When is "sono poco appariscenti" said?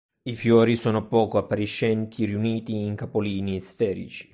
0.77-2.25